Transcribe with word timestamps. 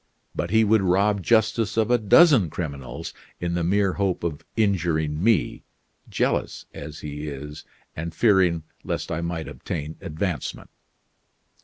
But 0.33 0.49
he 0.49 0.63
would 0.63 0.81
rob 0.81 1.21
justice 1.21 1.77
of 1.77 1.91
a 1.91 1.99
dozen 1.99 2.49
criminals 2.49 3.13
in 3.39 3.53
the 3.53 3.63
mere 3.63 3.93
hope 3.93 4.23
of 4.23 4.43
injuring 4.57 5.23
me, 5.23 5.61
jealous 6.09 6.65
as 6.73 7.01
he 7.01 7.27
is, 7.27 7.65
and 7.95 8.11
fearing 8.11 8.63
lest 8.83 9.11
I 9.11 9.21
might 9.21 9.47
obtain 9.47 9.97
advancement." 10.01 10.71